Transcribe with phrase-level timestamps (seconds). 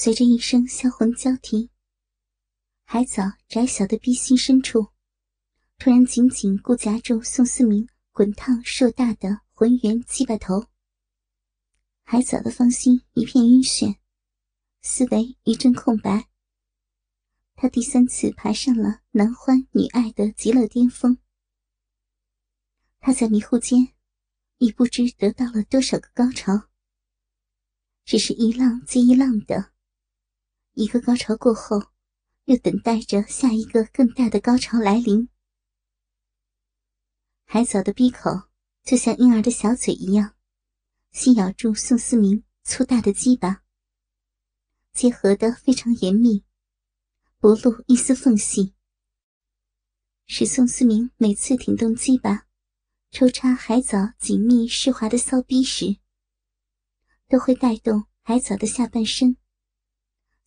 [0.00, 1.70] 随着一声销魂交替，
[2.84, 4.90] 海藻窄小的逼心深处，
[5.76, 10.66] 突然紧紧固夹住宋思明滚烫硕大的浑圆鸡巴头。
[12.04, 13.96] 海藻的芳心一片晕眩，
[14.82, 16.28] 思维一阵空白。
[17.56, 21.18] 他第三次爬上了男欢女爱的极乐巅峰。
[23.00, 23.94] 他在迷糊间，
[24.58, 26.68] 已不知得到了多少个高潮。
[28.04, 29.72] 只是一浪接一浪的。
[30.78, 31.90] 一个高潮过后，
[32.44, 35.28] 又等待着下一个更大的高潮来临。
[37.46, 38.30] 海藻的闭口
[38.84, 40.36] 就像婴儿的小嘴一样，
[41.10, 43.64] 吸咬住宋思明粗大的鸡巴，
[44.92, 46.44] 结合的非常严密，
[47.40, 48.76] 不露一丝缝隙。
[50.28, 52.46] 使宋思明每次挺动鸡巴，
[53.10, 55.96] 抽插海藻紧密湿滑的骚逼时，
[57.26, 59.37] 都会带动海藻的下半身。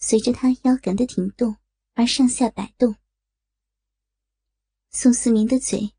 [0.03, 1.57] 随着他腰杆的挺动
[1.93, 2.95] 而上下摆动，
[4.89, 5.93] 宋思明的嘴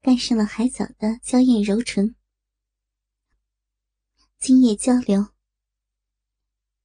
[0.00, 2.16] 盖上了海藻的娇艳柔唇，
[4.38, 5.28] 精液交流，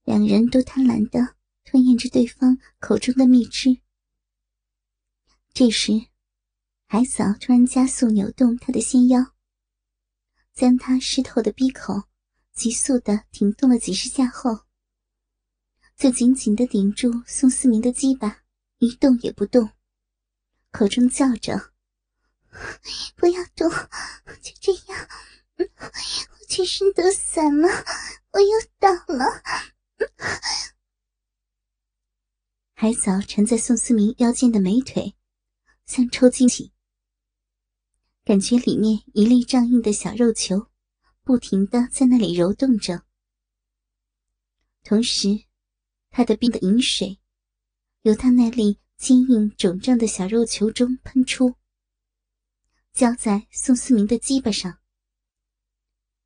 [0.03, 3.79] 两人都贪婪的吞咽着对方口中的蜜汁。
[5.53, 5.93] 这时，
[6.85, 9.33] 海藻突然加速扭动他的纤腰，
[10.53, 12.03] 将他湿透的鼻口
[12.53, 14.66] 急速的挺动了几十下后。
[15.97, 18.43] 就紧紧的顶住宋思明的鸡巴，
[18.77, 19.71] 一动也不动，
[20.69, 21.71] 口中叫着
[23.17, 23.67] ：“不要动，
[24.39, 25.09] 就这样，
[25.57, 25.65] 我
[26.47, 27.67] 全身都散了，
[28.31, 29.41] 我又倒了。”
[32.75, 35.15] 海藻缠在宋思明腰间的美腿，
[35.87, 36.71] 像抽筋起，
[38.23, 40.67] 感觉里面一粒胀硬的小肉球，
[41.23, 43.01] 不停的在那里揉动着，
[44.83, 45.46] 同时。
[46.17, 47.19] 他的冰的饮水，
[48.01, 51.53] 由他那粒坚硬肿胀的小肉球中喷出，
[52.91, 54.79] 浇在宋思明的鸡巴上。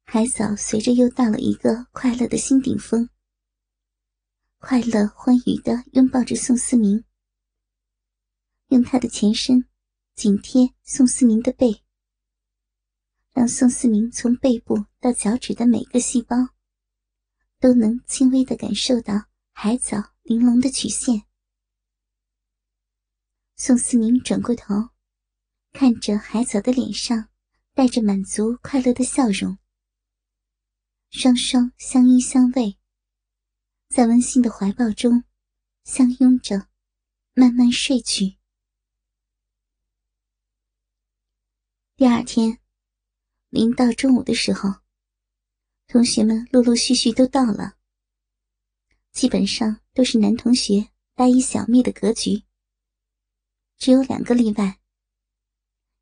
[0.05, 3.09] 海藻随着又到了一个快乐的新顶峰，
[4.59, 7.03] 快乐欢愉的拥抱着宋思明，
[8.69, 9.65] 用他的前身
[10.15, 11.83] 紧贴宋思明的背，
[13.33, 16.37] 让宋思明从背部到脚趾的每个细胞，
[17.59, 19.29] 都能轻微的感受到。
[19.63, 21.21] 海藻玲珑的曲线。
[23.55, 24.89] 宋思明转过头，
[25.71, 27.29] 看着海藻的脸上
[27.75, 29.59] 带着满足快乐的笑容，
[31.11, 32.75] 双双相依相偎，
[33.87, 35.25] 在温馨的怀抱中
[35.83, 36.67] 相拥着，
[37.35, 38.39] 慢慢睡去。
[41.95, 42.57] 第二天，
[43.49, 44.81] 临到中午的时候，
[45.85, 47.77] 同学们陆陆续续都到了。
[49.11, 52.43] 基本上都是男同学大一小蜜的格局，
[53.77, 54.79] 只有两个例外。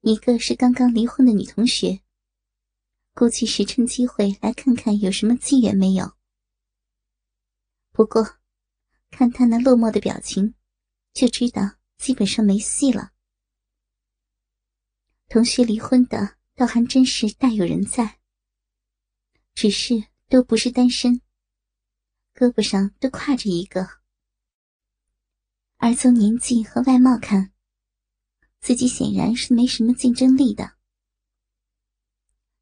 [0.01, 2.01] 一个是刚刚离婚的女同学，
[3.13, 6.13] 估计是趁机会来看看有什么机缘没有。
[7.91, 8.37] 不过，
[9.09, 10.55] 看他那落寞的表情，
[11.13, 13.11] 就知道基本上没戏了。
[15.27, 18.19] 同学离婚的倒还真是大有人在，
[19.53, 21.21] 只是都不是单身。
[22.39, 23.85] 胳膊上都挎着一个，
[25.75, 27.51] 而从年纪和外貌看，
[28.61, 30.77] 自己显然是没什么竞争力的。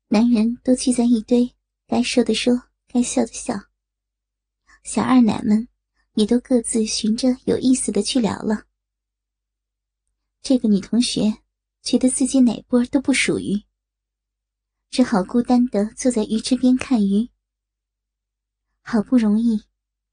[0.08, 1.54] 男人都聚在一堆，
[1.86, 3.54] 该说的说，该笑的笑。
[4.84, 5.68] 小二奶们
[6.16, 8.66] 也都各自寻着有意思的去聊了。
[10.42, 11.44] 这个女同学
[11.84, 13.62] 觉得自己哪波都不属于，
[14.90, 17.30] 只好孤单的坐在鱼池边看鱼。
[18.90, 19.62] 好不容易，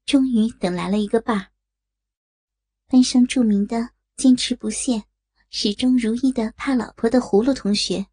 [0.05, 1.47] 终于等来了一个伴儿。
[2.87, 5.05] 班上著名的坚持不懈、
[5.49, 8.07] 始终如一的怕老婆的葫芦同学，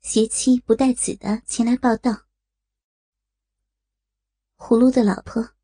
[0.00, 2.12] 携妻不带子的前来报道。
[4.56, 5.56] 葫芦的老婆，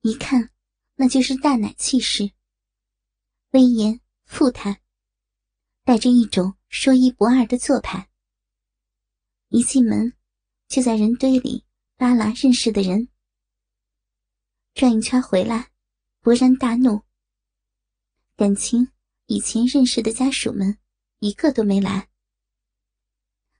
[0.00, 0.50] 一看
[0.96, 2.32] 那就是大奶气势，
[3.50, 4.82] 威严富态，
[5.84, 8.10] 带着一种说一不二的做派。
[9.50, 10.14] 一进门，
[10.66, 11.64] 就在人堆里
[11.96, 13.08] 扒拉认识的人。
[14.76, 15.70] 转一圈回来，
[16.22, 17.00] 勃然大怒。
[18.36, 18.92] 感情
[19.24, 20.76] 以前认识的家属们
[21.18, 22.10] 一个都没来。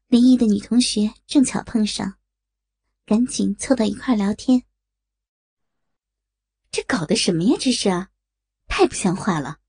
[0.09, 2.19] 离异的女同学正巧碰上，
[3.07, 4.65] 赶紧凑到一块聊天。
[6.71, 7.57] 这搞的什么呀？
[7.59, 7.89] 这是，
[8.67, 9.61] 太不像话了！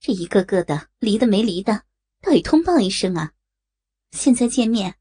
[0.00, 1.84] 这一个个的离的没离的，
[2.20, 3.34] 倒也通报一声啊！
[4.10, 4.98] 现在见面，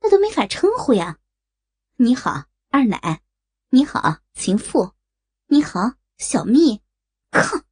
[0.00, 1.18] 那都没法称呼呀。
[1.96, 3.22] 你好，二奶；
[3.70, 4.94] 你好，情妇。
[5.54, 6.82] 你好，小蜜，
[7.30, 7.64] 靠！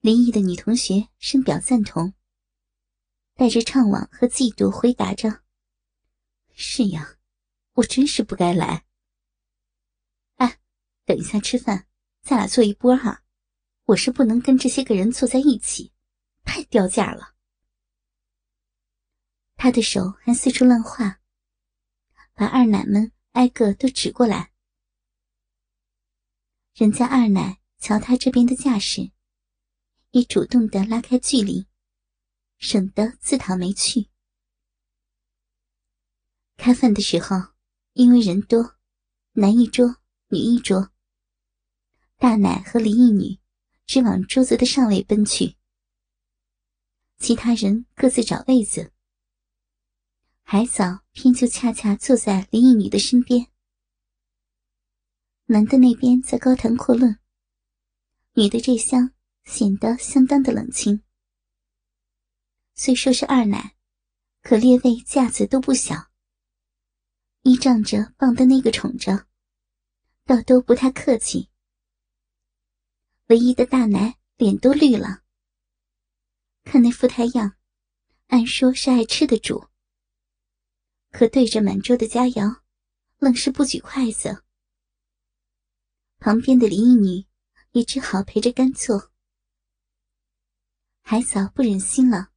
[0.00, 2.14] 林毅的女同学深表赞同，
[3.34, 5.42] 带着怅惘和嫉妒回答着
[6.56, 7.18] ：“是呀，
[7.74, 8.86] 我真是不该来。
[10.36, 10.58] 哎，
[11.04, 11.86] 等一下吃饭，
[12.22, 13.22] 咱俩坐一波哈。
[13.84, 15.92] 我是不能跟这些个人坐在一起，
[16.46, 17.34] 太掉价了。”
[19.56, 21.20] 他的手还四处乱画，
[22.32, 24.53] 把二奶们挨个都指过来。
[26.74, 29.12] 人家二奶瞧他这边的架势。
[30.10, 31.66] 也主动的拉开距离，
[32.58, 34.08] 省得自讨没趣。
[36.56, 37.36] 开饭的时候，
[37.94, 38.76] 因为人多，
[39.32, 39.96] 男一桌，
[40.28, 40.92] 女一桌。
[42.16, 43.40] 大奶和林一女
[43.86, 45.56] 只往桌子的上位奔去，
[47.18, 48.92] 其他人各自找位子。
[50.42, 53.48] 海嫂偏就恰恰坐在林一女的身边。
[55.46, 57.18] 男的那边在高谈阔论，
[58.34, 59.14] 女的这厢。
[59.44, 61.02] 显得相当的冷清。
[62.74, 63.76] 虽说是二奶，
[64.40, 66.10] 可列位架子都不小。
[67.42, 69.26] 依仗着棒的那个宠着，
[70.24, 71.50] 倒都不太客气。
[73.26, 75.22] 唯一的大奶脸都绿了。
[76.62, 77.56] 看那副态样，
[78.28, 79.66] 按说是爱吃的主，
[81.10, 82.62] 可对着满桌的佳肴，
[83.18, 84.43] 愣是不举筷子。
[86.24, 87.26] 旁边的林一女
[87.72, 89.12] 也只好陪着干坐。
[91.02, 92.30] 海嫂不忍心了，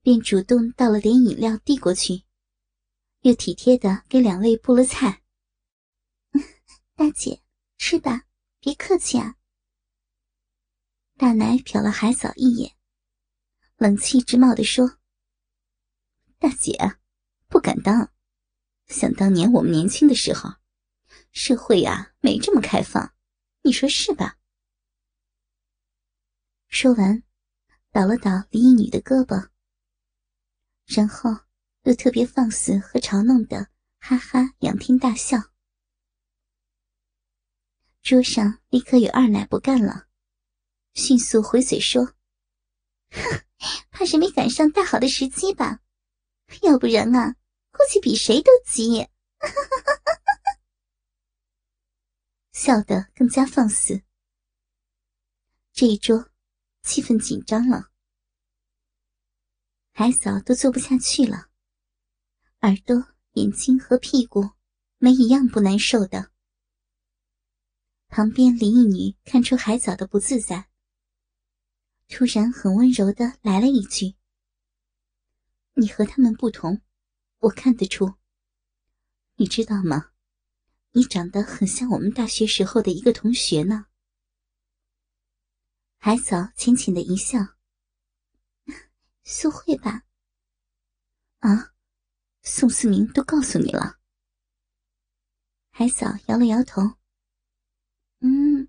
[0.00, 2.22] 便主动倒了点饮料递过去，
[3.20, 5.22] 又体贴的给两位布了菜。
[6.94, 7.42] 大姐，
[7.76, 8.22] 吃吧，
[8.60, 9.36] 别客气啊。
[11.18, 12.74] 大奶瞟了海嫂一眼，
[13.76, 14.96] 冷气直冒的说
[16.40, 16.78] ：“大姐，
[17.46, 18.10] 不敢当。
[18.86, 20.54] 想当年我们年轻的时候，
[21.32, 23.14] 社会呀没这么开放，
[23.62, 24.38] 你说是吧？”
[26.68, 27.22] 说完。
[27.92, 29.48] 倒了倒李一女的胳膊，
[30.86, 31.28] 然后
[31.82, 33.68] 又特别放肆和嘲弄的
[33.98, 35.36] 哈哈仰天大笑。
[38.00, 40.06] 桌上立刻有二奶不干了，
[40.94, 42.14] 迅速回嘴说
[43.10, 43.44] ：“哼，
[43.90, 45.80] 怕是没赶上大好的时机吧？
[46.62, 47.34] 要不然啊，
[47.72, 49.00] 估计比谁都急。”
[49.42, 49.99] 哈哈哈哈
[52.62, 54.02] 笑得更加放肆。
[55.72, 56.28] 这一桌。
[56.82, 57.90] 气氛紧张了，
[59.92, 61.50] 海嫂都坐不下去了，
[62.60, 64.52] 耳朵、眼睛和屁股
[64.96, 66.32] 没一样不难受的。
[68.08, 70.70] 旁边林一女看出海嫂的不自在，
[72.08, 74.16] 突然很温柔的来了一句
[75.76, 76.80] ：“你和他们不同，
[77.40, 78.14] 我看得出。
[79.34, 80.12] 你知道吗？
[80.92, 83.86] 你长得很像我们大学时候的一个同学呢。”
[85.98, 87.38] 海嫂浅浅的一笑
[89.22, 90.04] ：“苏慧吧？
[91.40, 91.74] 啊，
[92.42, 93.98] 宋思明都告诉你了。”
[95.70, 96.96] 海嫂摇了摇头
[98.20, 98.68] ：“嗯，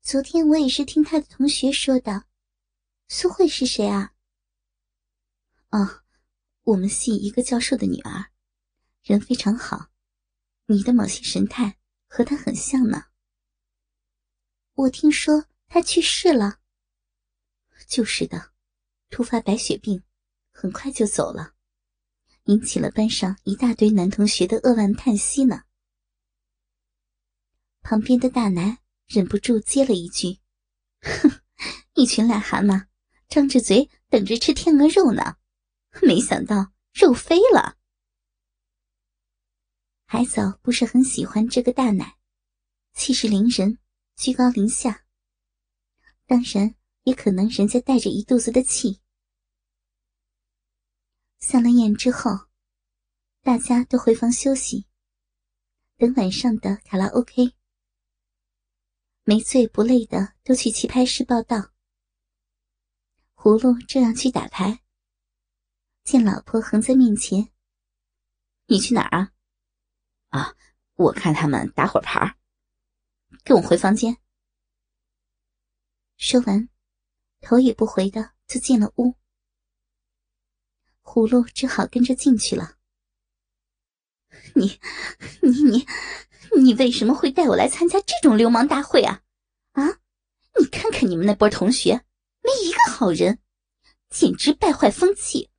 [0.00, 2.24] 昨天我也是听他的同学说的。
[3.08, 4.14] 苏慧是谁啊
[5.70, 6.02] ？”“哦，
[6.62, 8.30] 我们系一个教授的女儿，
[9.02, 9.89] 人非常好。
[10.70, 11.76] 你的某些神态
[12.06, 13.06] 和他很像呢。
[14.74, 16.60] ”“我听说他去世了。”
[17.88, 18.52] 就是的，
[19.10, 20.04] 突发白血病，
[20.52, 21.54] 很快就走了，
[22.44, 25.64] 引起了班上一大堆男同学的扼腕叹息呢。
[27.82, 28.78] 旁边的大男
[29.08, 30.38] 忍不住接了一句
[31.02, 31.40] ：“哼，
[31.94, 32.86] 一群癞蛤蟆，
[33.28, 35.36] 张着嘴等着吃天鹅肉呢，
[36.00, 37.78] 没想到肉飞了。”
[40.12, 42.18] 海藻不是很喜欢这个大奶，
[42.94, 43.78] 气势凌人，
[44.16, 45.04] 居高临下，
[46.26, 46.74] 当然。
[47.04, 49.00] 也可能人家带着一肚子的气。
[51.38, 52.30] 散了宴之后，
[53.40, 54.86] 大家都回房休息，
[55.96, 57.54] 等晚上的卡拉 OK。
[59.24, 61.72] 没醉不累的都去棋牌室报道。
[63.34, 64.82] 葫芦正要去打牌，
[66.04, 67.50] 见老婆横在面前
[68.68, 69.32] ：“你去哪儿啊
[70.30, 70.56] ？”“啊，
[70.94, 72.36] 我看他们打会儿牌。
[73.44, 74.16] ”“跟我回房间。”
[76.18, 76.68] 说完。
[77.42, 79.14] 头也不回的就进了屋，
[81.02, 82.76] 葫芦只好跟着进去了。
[84.54, 84.78] 你、
[85.40, 85.86] 你、你、
[86.60, 89.22] 你为什么会带我来参加这种流氓大会啊？
[89.72, 90.00] 啊！
[90.58, 92.04] 你看看你们那波同学，
[92.42, 93.40] 没一个好人，
[94.10, 95.50] 简直败坏风气。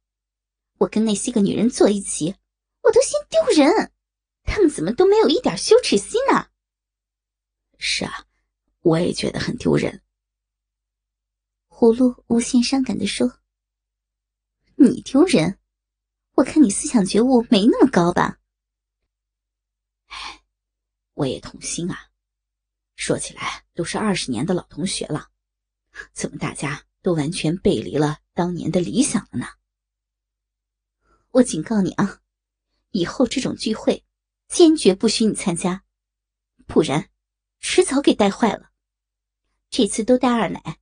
[0.78, 2.36] 我跟那些个女人坐一起，
[2.84, 3.92] 我都嫌丢人，
[4.44, 6.50] 他们怎么都没有一点羞耻心呢？
[7.78, 8.28] 是啊，
[8.82, 10.02] 我也觉得很丢人。
[11.68, 13.40] 葫芦无限伤感的说
[14.76, 15.58] ：“你丢人？
[16.34, 18.40] 我看你思想觉悟没那么高吧？”
[20.08, 20.44] 哎，
[21.14, 22.10] 我也痛心啊。
[22.96, 25.32] 说起来都是二十年的老同学了，
[26.14, 29.48] 怎么大家都完全背离了当年的理想了呢？
[31.32, 32.22] 我警告你啊，
[32.92, 34.06] 以后这种聚会
[34.52, 35.86] 坚决不许你参加，
[36.68, 37.10] 不然
[37.60, 38.74] 迟早给带坏了。
[39.70, 40.78] 这次都带二奶，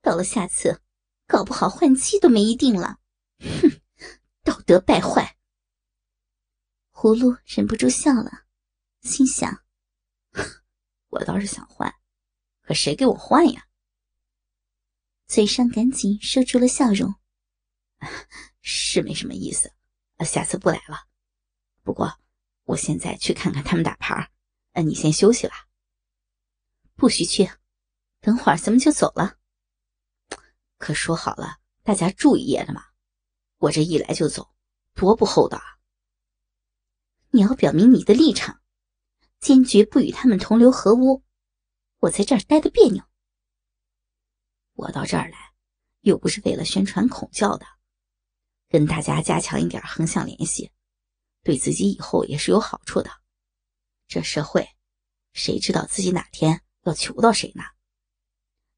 [0.00, 0.80] 到了下次，
[1.26, 2.98] 搞不好换妻都没一定了。
[3.40, 3.82] 哼，
[4.42, 5.36] 道德败坏！
[6.92, 8.46] 葫芦忍不住笑了，
[9.02, 9.62] 心想：
[11.08, 11.94] 我倒是想换，
[12.62, 13.66] 可谁给我换呀？
[15.26, 17.14] 嘴上赶紧收住了笑容。
[18.62, 19.74] 是没什么意思，
[20.20, 21.06] 下次不来了。
[21.82, 22.18] 不过
[22.64, 24.30] 我现在去看看他们打牌，
[24.72, 25.68] 呃，你先休息吧。
[26.94, 27.50] 不许去，
[28.20, 29.38] 等会儿咱们就走了。
[30.78, 32.84] 可说好了，大家住一夜的嘛。
[33.58, 34.54] 我这一来就走，
[34.94, 35.78] 多不厚道啊！
[37.30, 38.60] 你要表明你的立场，
[39.40, 41.24] 坚决不与他们同流合污。
[41.98, 43.02] 我在这儿待的别扭。
[44.74, 45.52] 我到这儿来，
[46.00, 47.66] 又不是为了宣传孔教的。
[48.68, 50.70] 跟大家加强一点横向联系，
[51.44, 53.10] 对自己以后也是有好处的。
[54.08, 54.68] 这社会，
[55.32, 57.62] 谁知道自己哪天要求到谁呢？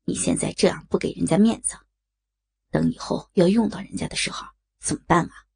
[0.04, 1.78] 你现在这样不给人家面子，
[2.70, 4.46] 等以后要用到人家的时候
[4.78, 5.46] 怎么办啊？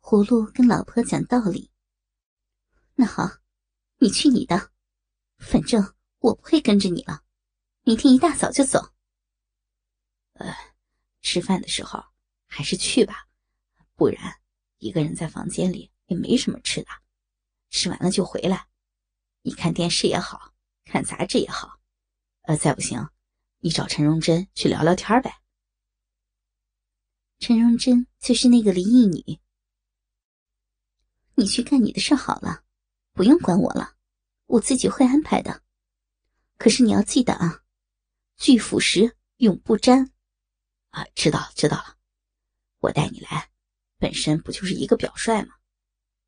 [0.00, 1.72] 葫芦跟老婆讲道理。
[2.94, 3.28] 那好，
[3.96, 4.70] 你去你的，
[5.38, 7.24] 反正我不会跟着你了。
[7.82, 8.94] 明天一大早就走。
[10.34, 10.54] 呃，
[11.22, 12.04] 吃饭的时候。
[12.50, 13.28] 还是去吧，
[13.94, 14.40] 不然
[14.78, 16.88] 一个人在房间里也没什么吃的，
[17.70, 18.68] 吃完了就回来。
[19.42, 20.54] 你看电视也好
[20.84, 21.78] 看杂志也好，
[22.42, 23.08] 呃，再不行，
[23.58, 25.40] 你找陈荣珍去聊聊天呗。
[27.38, 29.40] 陈荣珍就是那个离异女。
[31.34, 32.64] 你去干你的事好了，
[33.12, 33.96] 不用管我了，
[34.46, 35.62] 我自己会安排的。
[36.56, 37.62] 可是你要记得啊，
[38.36, 40.12] 拒腐蚀永不沾。
[40.90, 41.96] 啊，知道了知道了。
[42.80, 43.50] 我带你来，
[43.98, 45.56] 本身不就是一个表率吗？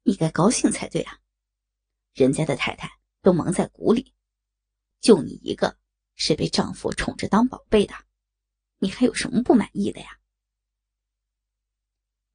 [0.02, 1.20] 你该高兴才对啊！
[2.14, 2.90] 人家的太太
[3.22, 4.14] 都蒙在鼓里，
[5.00, 5.78] 就你一个
[6.16, 7.94] 是被丈夫宠着当宝贝的，
[8.78, 10.18] 你还有什么不满意的呀？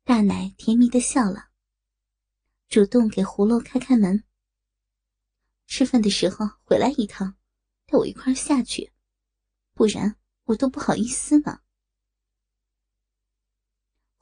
[0.04, 1.50] 大奶甜蜜的笑了，
[2.70, 4.24] 主动给葫芦开开门。
[5.65, 7.36] 吃饭的时候回来一趟，
[7.88, 8.94] 带我一块下去，
[9.74, 11.62] 不然我都不好意思呢。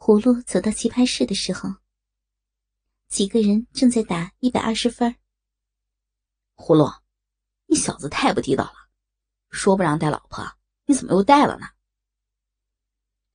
[0.05, 1.69] 葫芦走到棋牌室的时候，
[3.07, 5.15] 几个人正在打一百二十分。
[6.57, 6.91] 葫芦，
[7.67, 8.89] 你小子太不地道了！
[9.49, 10.45] 说不让带老婆，
[10.83, 11.67] 你怎么又带了呢？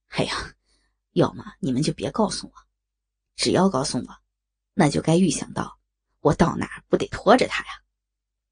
[0.08, 0.54] 哎呀，
[1.12, 2.52] 要么你们就别告诉我，
[3.34, 4.22] 只要告诉我，
[4.75, 5.80] 那就该预想到
[6.20, 7.82] 我到哪不得拖着他呀，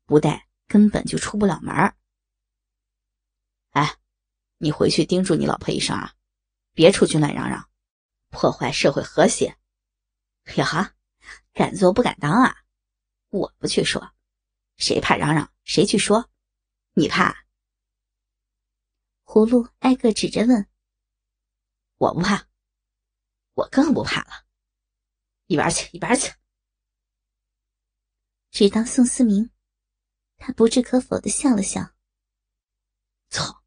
[0.06, 1.74] 不带根本就出不了门
[3.72, 3.94] 哎，
[4.56, 6.14] 你回去叮嘱你老婆一声啊，
[6.72, 7.68] 别出去乱嚷嚷。
[8.38, 9.56] 破坏社会和谐，
[10.56, 10.94] 呀哈，
[11.54, 12.54] 敢做不敢当啊！
[13.30, 14.12] 我不去说，
[14.76, 16.28] 谁怕嚷嚷谁去说，
[16.92, 17.46] 你怕？
[19.24, 20.68] 葫芦挨个指着问
[21.96, 22.46] ：“我不怕，
[23.54, 24.44] 我更不怕了，
[25.46, 26.34] 一边去一边去。”
[28.52, 29.50] 只当宋思明，
[30.36, 31.94] 他不置可否的笑了笑
[33.30, 33.64] ：“操，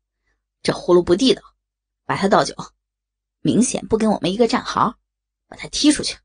[0.62, 1.42] 这葫芦不地道，
[2.06, 2.54] 把他倒酒。”
[3.42, 5.00] 明显不跟我们一个战壕，
[5.48, 6.18] 把他踢出去。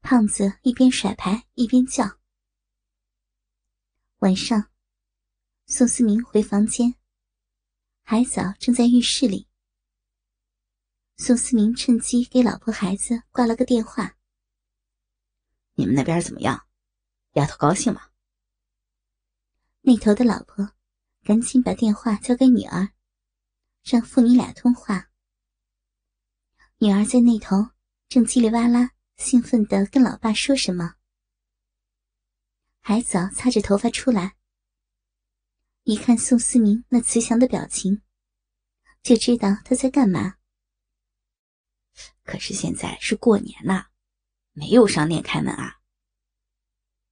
[0.00, 2.18] 胖子一边甩牌一边叫。
[4.18, 4.70] 晚上，
[5.66, 6.96] 宋思明回房间，
[8.02, 9.48] 海藻正在浴室里。
[11.16, 14.16] 宋思明趁机给老婆孩子挂了个电话
[15.74, 16.66] ：“你们那边怎么样？
[17.34, 18.08] 丫头高兴吗？”
[19.82, 20.72] 那头的老婆
[21.22, 22.92] 赶紧把电话交给女儿，
[23.84, 25.11] 让父女俩通话。
[26.82, 27.68] 女儿在那头
[28.08, 30.96] 正叽里哇啦、兴奋的跟老爸说什么。
[32.80, 34.34] 海藻擦着头发出来，
[35.84, 38.02] 一看宋思明那慈祥的表情，
[39.00, 40.38] 就知道他在干嘛。
[42.24, 43.86] 可是现在是过年呐，
[44.50, 45.76] 没有商店开门啊。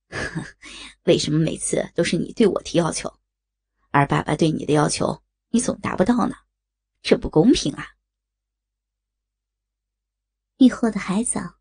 [1.06, 3.20] 为什么每次都是你对我提要求，
[3.92, 6.34] 而爸爸对你的要求你总达不到呢？
[7.02, 7.86] 这不公平啊！
[10.61, 11.59] 浴后的海藻，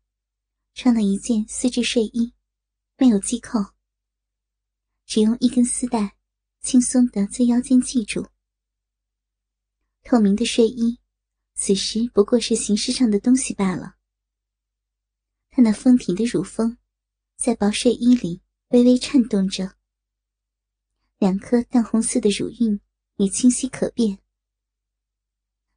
[0.74, 2.34] 穿了一件丝质睡衣，
[2.98, 3.58] 没有系扣。
[5.06, 6.18] 只用一根丝带
[6.60, 8.28] 轻松的在腰间系住。
[10.02, 11.00] 透明的睡衣，
[11.54, 13.96] 此时不过是形式上的东西罢了。
[15.48, 16.76] 她那丰挺的乳峰，
[17.38, 19.76] 在薄睡衣里微微颤动着，
[21.16, 22.78] 两颗淡红色的乳晕
[23.16, 24.18] 也清晰可辨。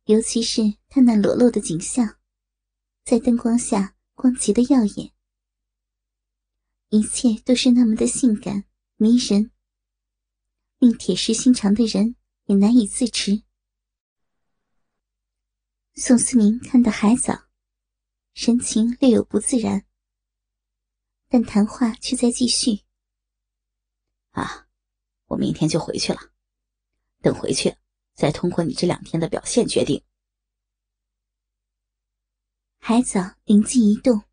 [0.08, 2.18] 尤其是她那裸露的景象，
[3.04, 5.12] 在灯光下光洁的耀眼，
[6.90, 8.66] 一切都是那么的性感。
[8.96, 9.52] 迷人，
[10.78, 13.44] 令铁石心肠的人也难以自持。
[15.96, 17.50] 宋思明看到海藻，
[18.34, 19.86] 神情略有不自然，
[21.28, 22.84] 但谈话却在继续。
[24.32, 24.68] 啊，
[25.26, 26.32] 我明天就回去了，
[27.20, 27.76] 等回去
[28.14, 30.02] 再通过你这两天的表现决定。
[32.86, 34.24] 海藻灵机一动，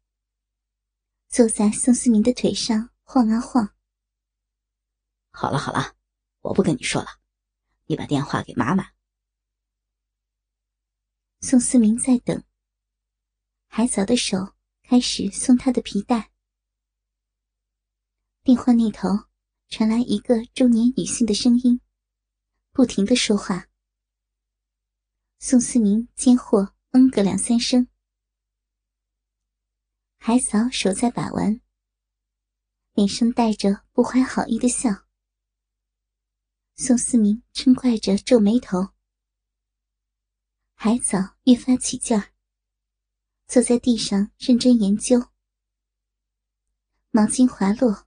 [1.29, 3.77] 坐在宋思明的腿上晃啊晃。
[5.31, 5.95] 好了好了，
[6.41, 7.07] 我不跟你说了，
[7.87, 8.91] 你把电话给妈妈。
[11.43, 12.43] 宋思明在等。
[13.69, 16.33] 海藻的手开始松他的皮带。
[18.43, 19.09] 电话那头
[19.69, 21.81] 传来一个中年女性的声音，
[22.73, 23.69] 不停的说话。
[25.39, 27.87] 宋思明接货，嗯个两三声。
[30.23, 31.63] 海藻手在把玩，
[32.93, 35.07] 脸上带着不怀好意的笑。
[36.75, 38.91] 宋思明嗔怪着皱眉头，
[40.75, 42.35] 海藻越发起劲儿，
[43.47, 45.31] 坐在地上认真研究。
[47.11, 48.07] 毛巾滑落，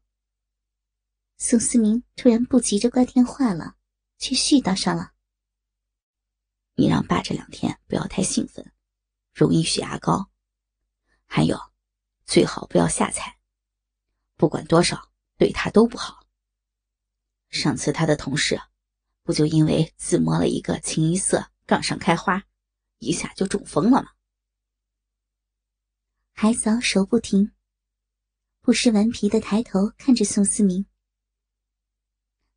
[1.38, 3.76] 宋思明突然不急着挂电话了，
[4.20, 5.14] 却絮叨上了
[6.78, 8.72] ：“你让爸这两天不要太兴奋，
[9.34, 10.30] 容易血压高。
[11.26, 11.73] 还有，
[12.34, 13.38] 最好不要下菜，
[14.38, 16.26] 不管多少对他都不好。”
[17.52, 18.60] 上次他的同事，
[19.22, 22.44] 不就因为自摸了一个清一色杠上开花，
[22.98, 24.14] 一下就中风了吗？
[26.32, 27.52] 海藻手不停，
[28.62, 30.88] 不失顽皮的抬头看着宋思明。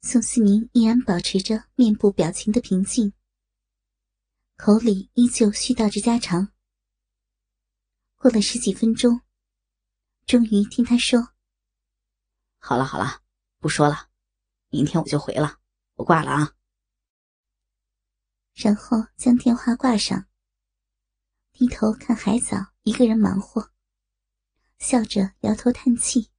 [0.00, 3.12] 宋思明依然保持着面部表情的平静，
[4.56, 6.50] 口里依旧絮叨着家常。
[8.14, 9.20] 过了十几分钟，
[10.26, 11.34] 终于听他说
[12.58, 13.22] ：“好了好了，
[13.60, 14.10] 不说了。”
[14.70, 15.60] 明天我就回了，
[15.94, 16.52] 我挂了啊。
[18.52, 20.26] 然后将电话挂上，
[21.52, 23.70] 低头看海藻一个人忙活，
[24.78, 26.32] 笑着摇头叹气：“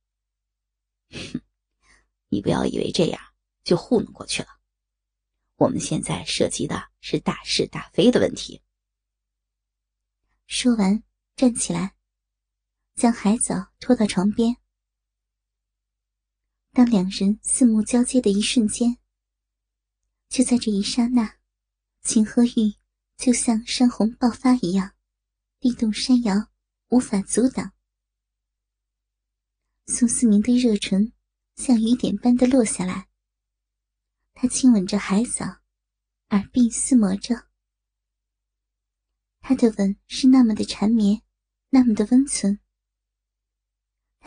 [1.10, 1.41] 哼，
[2.28, 3.21] 你不要以为这样
[3.63, 4.50] 就糊弄过去了。
[5.56, 8.62] 我们现在涉及的是大是大非的问题。”
[10.45, 11.02] 说完，
[11.38, 11.95] 站起来，
[12.97, 14.57] 将海藻拖到床边。
[16.73, 18.97] 当两人四目交接的一瞬间，
[20.27, 21.38] 就在这一刹那，
[22.01, 22.75] 情和欲
[23.15, 24.95] 就像山洪爆发一样，
[25.60, 26.49] 地动山摇，
[26.89, 27.71] 无法阻挡。
[29.86, 31.13] 宋思明的热唇
[31.55, 33.07] 像雨点般的落下来，
[34.33, 35.45] 他亲吻着海藻，
[36.29, 37.47] 耳鬓厮磨着。
[39.39, 41.21] 他的吻是那么的缠绵，
[41.69, 42.60] 那么的温存。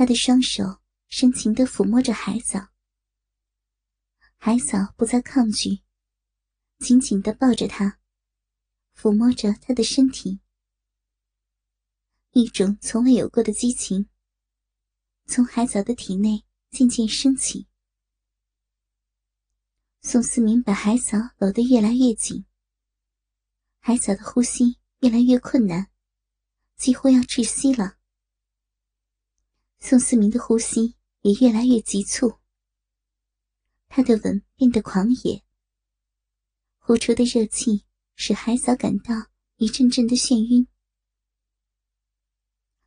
[0.00, 0.80] 他的双手。
[1.10, 2.70] 深情的抚摸着海藻，
[4.36, 5.82] 海藻不再抗拒，
[6.78, 7.98] 紧紧的抱着他，
[8.96, 10.40] 抚摸着他的身体。
[12.30, 14.08] 一种从未有过的激情，
[15.26, 17.66] 从海藻的体内渐渐升起。
[20.00, 22.46] 宋思明把海藻搂得越来越紧，
[23.80, 25.90] 海藻的呼吸越来越困难，
[26.76, 27.99] 几乎要窒息了。
[29.80, 30.94] 宋思明的呼吸。
[31.22, 32.38] 也越来越急促，
[33.88, 35.44] 他的吻变得狂野，
[36.78, 39.14] 呼出的热气使海藻感到
[39.56, 40.66] 一阵阵的眩晕。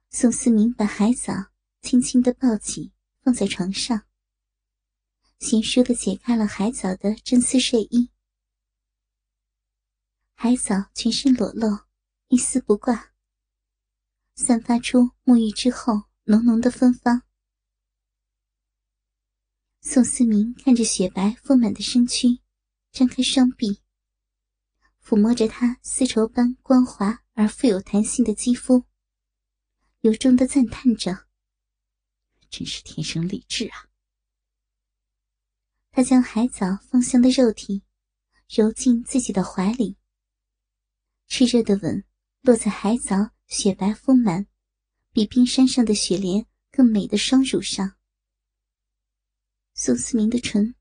[0.09, 1.51] 宋思明把海藻
[1.83, 4.07] 轻轻的抱起，放在床上，
[5.39, 8.09] 娴熟的解开了海藻的真丝睡衣。
[10.33, 11.81] 海藻全身裸露，
[12.29, 13.13] 一丝不挂，
[14.33, 17.23] 散发出沐浴之后浓浓的芬芳。
[19.81, 22.39] 宋思明看着雪白丰满的身躯，
[22.93, 23.81] 张开双臂，
[25.03, 28.85] 抚摸着她丝绸般光滑而富有弹性的肌肤，
[29.99, 31.27] 由衷的赞叹着
[32.49, 33.89] ：“真是天生丽质啊！”
[35.91, 37.83] 他将海藻芳香的肉体
[38.47, 39.97] 揉进自己的怀里，
[41.27, 42.05] 炽热的吻
[42.41, 44.47] 落在海藻雪白丰满、
[45.13, 47.95] 比冰山上的雪莲更美的双乳上。
[49.75, 50.73] 宋思明的唇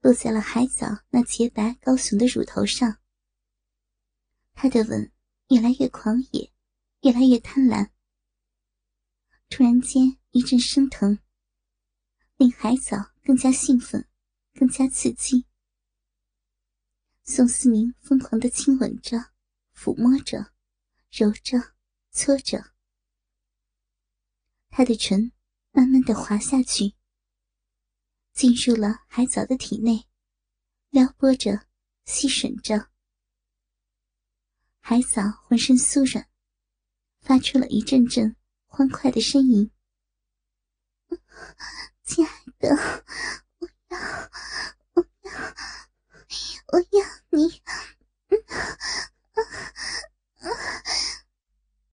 [0.00, 2.98] 落在了海藻那洁白高耸的乳头上，
[4.54, 5.12] 他的吻
[5.50, 6.52] 越来越狂野，
[7.02, 7.90] 越来越贪婪。
[9.48, 11.20] 突然间一阵生疼，
[12.36, 14.08] 令海藻更加兴奋，
[14.52, 15.46] 更加刺激。
[17.22, 19.30] 宋思明疯狂的亲吻着，
[19.72, 20.52] 抚摸着，
[21.12, 21.74] 揉着，
[22.10, 22.72] 搓着，
[24.76, 25.32] 他的唇
[25.72, 26.94] 慢慢的滑下去。
[28.34, 30.06] 进入了海藻的体内，
[30.90, 31.66] 撩拨着，
[32.04, 32.90] 吸吮着。
[34.80, 36.28] 海藻浑身酥软，
[37.22, 38.36] 发出了一阵阵
[38.66, 39.70] 欢快的呻吟。
[42.04, 42.68] 亲爱的，
[43.56, 43.98] 我要，
[44.92, 45.32] 我要，
[46.66, 47.62] 我要你，
[48.28, 48.38] 嗯，
[49.30, 49.40] 啊
[50.40, 51.15] 啊。